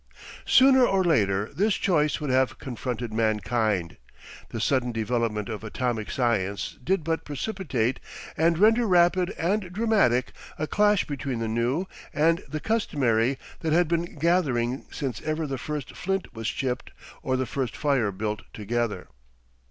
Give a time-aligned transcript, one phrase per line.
[0.47, 3.97] Sooner or later this choice would have confronted mankind.
[4.49, 7.99] The sudden development of atomic science did but precipitate
[8.35, 11.85] and render rapid and dramatic a clash between the new
[12.15, 16.89] and the customary that had been gathering since ever the first flint was chipped
[17.21, 19.07] or the first fire built together.